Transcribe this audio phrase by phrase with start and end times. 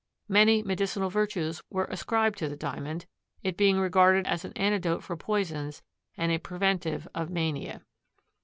[0.27, 3.05] Many medicinal virtues were ascribed to the Diamond,
[3.43, 5.83] it being regarded as an antidote for poisons
[6.17, 7.83] and a preventive of mania.